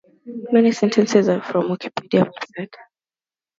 Many 0.51 0.71
sentences 0.71 1.29
are 1.29 1.43
from 1.43 1.67
Wikipedia 1.69 2.25
website. 2.25 2.73